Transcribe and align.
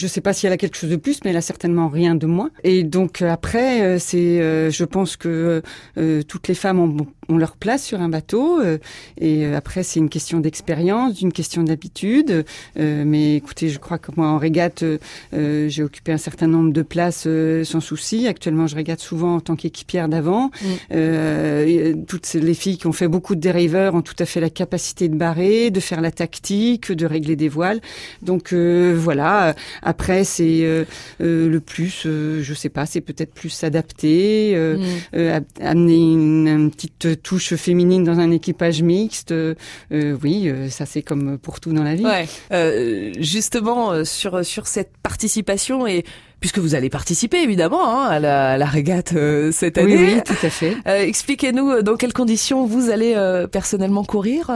Je 0.00 0.06
sais 0.06 0.20
pas 0.20 0.32
si 0.32 0.46
elle 0.46 0.52
a 0.52 0.56
quelque 0.56 0.76
chose 0.76 0.90
de 0.90 0.94
plus, 0.94 1.18
mais 1.24 1.30
elle 1.30 1.36
a 1.36 1.40
certainement 1.40 1.88
rien 1.88 2.14
de 2.14 2.24
moins. 2.24 2.52
Et 2.62 2.84
donc 2.84 3.20
euh, 3.20 3.28
après, 3.28 3.82
euh, 3.82 3.98
c'est, 3.98 4.40
euh, 4.40 4.70
je 4.70 4.84
pense 4.84 5.16
que 5.16 5.60
toutes 6.28 6.46
les 6.46 6.54
femmes 6.54 6.78
ont, 6.78 6.96
ont, 7.28 7.36
leur 7.36 7.56
place 7.56 7.84
sur 7.84 8.00
un 8.00 8.08
bateau. 8.08 8.60
et 9.20 9.44
après, 9.46 9.82
c'est 9.82 9.98
une 9.98 10.08
question 10.08 10.38
d'expérience, 10.38 11.14
d'une 11.14 11.32
question 11.32 11.64
d'habitude. 11.64 12.44
mais 12.76 13.34
écoutez, 13.34 13.68
je 13.70 13.80
crois 13.80 13.98
que 13.98 14.12
moi 14.16 14.28
en 14.28 14.38
régate, 14.38 14.84
j'ai 15.32 15.82
occupé 15.82 16.12
un 16.12 16.18
certain 16.18 16.46
nombre 16.46 16.72
de 16.72 16.82
places 16.82 17.26
sans 17.64 17.80
souci. 17.80 18.28
Actuellement, 18.28 18.68
je 18.68 18.76
régate 18.76 19.00
souvent 19.00 19.34
en 19.34 19.40
tant 19.40 19.56
qu'équipière 19.56 20.08
d'avant. 20.08 20.50
Mm. 20.62 22.04
toutes 22.06 22.32
les 22.34 22.54
filles 22.54 22.78
qui 22.78 22.86
ont 22.86 22.92
fait 22.92 23.08
beaucoup 23.08 23.34
de 23.34 23.40
dériveurs 23.40 23.94
ont 23.96 24.02
tout 24.02 24.16
à 24.20 24.24
fait 24.24 24.40
la 24.40 24.50
capacité 24.50 25.08
de 25.08 25.16
barrer, 25.16 25.70
de 25.70 25.80
faire 25.80 26.00
la 26.00 26.12
tactique, 26.12 26.92
de 26.92 27.04
régler 27.04 27.34
des 27.34 27.48
voiles. 27.48 27.80
Donc 28.22 28.52
voilà 28.54 29.54
après, 29.88 30.22
c'est 30.24 30.64
euh, 30.64 30.84
euh, 31.22 31.48
le 31.48 31.60
plus, 31.60 32.02
euh, 32.04 32.42
je 32.42 32.52
sais 32.52 32.68
pas, 32.68 32.84
c'est 32.84 33.00
peut-être 33.00 33.32
plus 33.32 33.48
s'adapter, 33.48 34.54
mm. 34.54 35.42
amener 35.62 35.96
une, 35.96 36.70
petite 36.70 37.22
touche 37.22 37.54
féminine 37.54 38.04
dans 38.04 38.18
un 38.18 38.30
équipage 38.30 38.82
mixte. 38.82 39.32
oui, 39.90 40.52
ça 40.68 40.84
c'est 40.84 41.00
comme 41.00 41.38
pour 41.38 41.60
tout 41.60 41.72
dans 41.72 41.84
la 41.84 41.94
vie. 41.94 42.04
Ouais. 42.04 43.12
justement, 43.18 44.04
sur 44.04 44.44
sur 44.44 44.66
cette 44.66 44.92
participation 45.02 45.86
et 45.86 46.04
puisque 46.40 46.58
vous 46.58 46.74
allez 46.74 46.88
participer 46.88 47.42
évidemment 47.42 47.88
hein, 47.88 48.06
à, 48.08 48.20
la, 48.20 48.52
à, 48.52 48.56
la, 48.56 48.66
régate 48.66 49.12
euh, 49.14 49.50
cette 49.52 49.78
année. 49.78 50.14
Oui, 50.14 50.22
tout 50.24 50.46
à 50.46 50.50
fait. 50.50 50.76
Euh, 50.86 51.02
Expliquez-nous 51.02 51.70
euh, 51.70 51.82
dans 51.82 51.96
quelles 51.96 52.12
conditions 52.12 52.64
vous 52.64 52.90
allez 52.90 53.14
euh, 53.16 53.46
personnellement 53.46 54.04
courir. 54.04 54.50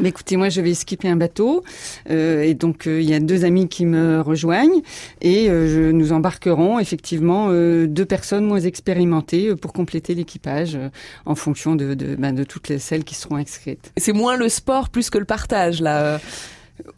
Mais 0.00 0.08
écoutez, 0.08 0.36
moi 0.36 0.48
je 0.48 0.60
vais 0.60 0.74
skipper 0.74 1.08
un 1.08 1.16
bateau 1.16 1.62
et 2.08 2.54
donc 2.54 2.84
il 2.86 3.02
y 3.02 3.14
a 3.14 3.20
deux 3.20 3.44
amis 3.44 3.68
qui 3.68 3.86
me 3.86 4.20
rejoignent 4.20 4.82
et 5.20 5.46
je, 5.46 5.90
nous 5.90 6.12
embarquerons 6.12 6.78
effectivement 6.78 7.50
deux 7.50 8.04
personnes 8.04 8.44
moins 8.44 8.60
expérimentées 8.60 9.54
pour 9.56 9.72
compléter 9.72 10.14
l'équipage 10.14 10.78
en 11.26 11.34
fonction 11.34 11.76
de, 11.76 11.94
de, 11.94 12.14
ben, 12.16 12.32
de 12.32 12.44
toutes 12.44 12.68
les, 12.68 12.78
celles 12.78 13.04
qui 13.04 13.14
seront 13.14 13.36
inscrites. 13.36 13.92
C'est 13.96 14.12
moins 14.12 14.36
le 14.36 14.48
sport 14.48 14.88
plus 14.88 15.10
que 15.10 15.18
le 15.18 15.26
partage 15.26 15.80
là. 15.80 16.20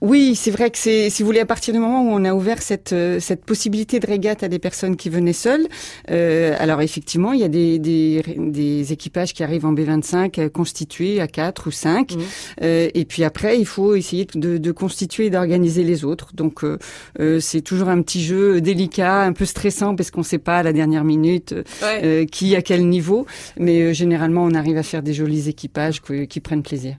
Oui, 0.01 0.35
c'est 0.35 0.51
vrai 0.51 0.71
que 0.71 0.79
c'est, 0.79 1.11
si 1.11 1.23
vous 1.23 1.27
voulez, 1.27 1.41
à 1.41 1.47
partir 1.47 1.73
du 1.75 1.81
moment 1.81 2.03
où 2.03 2.09
on 2.11 2.25
a 2.25 2.35
ouvert 2.35 2.63
cette 2.63 2.93
euh, 2.93 3.21
cette 3.21 3.45
possibilité 3.45 4.01
de 4.01 4.07
régate 4.07 4.43
à 4.43 4.49
des 4.49 4.59
personnes 4.59 4.97
qui 4.97 5.09
venaient 5.09 5.33
seules, 5.33 5.67
euh, 6.11 6.55
alors 6.59 6.81
effectivement, 6.81 7.33
il 7.33 7.41
y 7.41 7.45
a 7.45 7.49
des, 7.49 7.79
des, 7.79 8.23
des, 8.37 8.93
équipages 8.93 9.33
qui 9.33 9.43
arrivent 9.43 9.67
en 9.67 9.75
B25 9.75 10.41
euh, 10.41 10.49
constitués 10.49 11.21
à 11.21 11.27
4 11.27 11.69
ou 11.69 11.71
5, 11.71 12.13
mmh. 12.13 12.19
euh, 12.63 12.89
et 12.95 13.05
puis 13.05 13.25
après, 13.25 13.59
il 13.59 13.67
faut 13.67 13.95
essayer 13.95 14.27
de, 14.35 14.59
de 14.59 14.73
constituer 14.73 15.27
et 15.27 15.31
d'organiser 15.31 15.83
les 15.83 16.05
autres. 16.05 16.33
Donc, 16.35 16.65
euh, 16.65 17.41
c'est 17.41 17.63
toujours 17.63 17.89
un 17.89 18.03
petit 18.03 18.23
jeu 18.23 18.61
délicat, 18.61 19.23
un 19.23 19.33
peu 19.33 19.45
stressant, 19.45 19.97
parce 19.97 20.11
qu'on 20.11 20.21
ne 20.21 20.27
sait 20.27 20.39
pas 20.39 20.59
à 20.59 20.63
la 20.63 20.73
dernière 20.73 21.05
minute 21.05 21.55
qui 22.31 22.57
à 22.57 22.63
quel 22.63 22.89
niveau, 22.89 23.27
mais 23.59 23.95
généralement, 23.95 24.45
on 24.45 24.55
arrive 24.55 24.77
à 24.77 24.83
faire 24.83 25.03
des 25.03 25.15
jolis 25.15 25.49
équipages 25.49 26.01
qui 26.01 26.41
prennent 26.41 26.63
plaisir. 26.63 26.97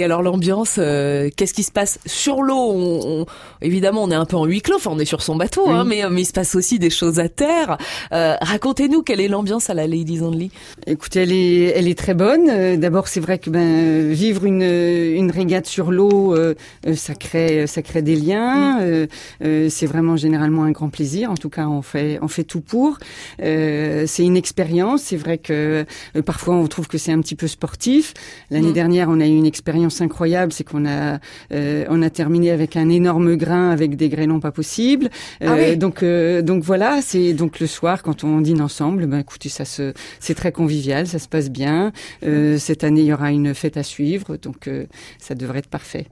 Et 0.00 0.04
alors 0.04 0.22
l'ambiance, 0.22 0.76
euh, 0.78 1.28
qu'est-ce 1.34 1.52
qui 1.52 1.64
se 1.64 1.72
passe 1.72 1.98
sur 2.06 2.42
l'eau? 2.42 3.26
Évidemment, 3.62 4.04
on 4.04 4.12
est 4.12 4.14
un 4.14 4.26
peu 4.26 4.36
en 4.36 4.44
huis 4.44 4.62
clos, 4.62 4.76
enfin 4.76 4.90
on 4.92 4.98
est 5.00 5.04
sur 5.04 5.22
son 5.22 5.34
bateau, 5.34 5.68
hein, 5.68 5.82
mais, 5.82 6.04
mais 6.08 6.20
il 6.20 6.24
se 6.24 6.32
passe 6.32 6.54
aussi 6.54 6.78
des 6.78 6.88
choses 6.88 7.18
à 7.18 7.28
terre. 7.28 7.78
Euh, 8.12 8.36
Racontez-nous 8.40 9.02
quelle 9.02 9.20
est 9.20 9.26
l'ambiance 9.26 9.70
à 9.70 9.74
la 9.74 9.88
Ladies 9.88 10.20
Only. 10.20 10.52
Écoutez, 10.86 11.22
elle 11.22 11.32
est, 11.32 11.64
elle 11.74 11.88
est 11.88 11.98
très 11.98 12.14
bonne. 12.14 12.48
Euh, 12.48 12.76
d'abord, 12.76 13.08
c'est 13.08 13.18
vrai 13.18 13.40
que 13.40 13.50
ben 13.50 14.12
vivre 14.12 14.44
une, 14.44 14.62
une 14.62 15.32
régate 15.32 15.66
sur 15.66 15.90
l'eau, 15.90 16.32
euh, 16.32 16.54
ça 16.94 17.16
crée, 17.16 17.66
ça 17.66 17.82
crée 17.82 18.02
des 18.02 18.14
liens. 18.14 18.78
Mm. 18.78 19.68
c'est 19.68 19.86
vraiment 19.86 20.16
généralement 20.16 20.62
un 20.62 20.70
grand 20.70 20.90
plaisir. 20.90 21.32
En 21.32 21.36
tout 21.36 21.50
cas, 21.50 21.66
on 21.66 21.82
fait, 21.82 22.20
on 22.22 22.28
fait 22.28 22.44
tout 22.44 22.60
pour. 22.60 22.98
c'est 23.38 24.06
une 24.18 24.36
expérience. 24.36 25.02
C'est 25.02 25.16
vrai 25.16 25.38
que 25.38 25.84
parfois 26.24 26.54
on 26.54 26.68
trouve 26.68 26.86
que 26.86 26.98
c'est 26.98 27.12
un 27.12 27.20
petit 27.20 27.34
peu 27.34 27.48
sportif. 27.48 28.14
L'année 28.52 28.70
mm. 28.70 28.74
dernière, 28.74 29.08
on 29.08 29.18
a 29.18 29.26
eu 29.26 29.36
une 29.36 29.46
expérience 29.46 29.87
incroyable, 30.00 30.52
c'est 30.52 30.64
qu'on 30.64 30.86
a 30.86 31.18
euh, 31.52 31.84
on 31.88 32.02
a 32.02 32.10
terminé 32.10 32.50
avec 32.50 32.76
un 32.76 32.88
énorme 32.88 33.36
grain 33.36 33.70
avec 33.70 33.96
des 33.96 34.08
grêlons 34.08 34.40
pas 34.40 34.52
possibles. 34.52 35.08
Ah 35.40 35.54
euh, 35.54 35.76
donc 35.76 36.02
euh, 36.02 36.42
donc 36.42 36.62
voilà, 36.62 37.00
c'est 37.02 37.32
donc 37.32 37.60
le 37.60 37.66
soir 37.66 38.02
quand 38.02 38.24
on 38.24 38.40
dîne 38.40 38.60
ensemble, 38.60 39.06
ben 39.06 39.18
écoutez 39.18 39.48
ça 39.48 39.64
se 39.64 39.92
c'est 40.20 40.34
très 40.34 40.52
convivial, 40.52 41.06
ça 41.06 41.18
se 41.18 41.28
passe 41.28 41.50
bien. 41.50 41.92
cette 42.58 42.84
année 42.84 43.00
il 43.00 43.06
y 43.06 43.12
aura 43.12 43.30
une 43.30 43.54
fête 43.54 43.76
à 43.76 43.82
suivre, 43.82 44.36
donc 44.36 44.70
ça 45.18 45.34
devrait 45.34 45.60
être 45.60 45.68
parfait. 45.68 46.06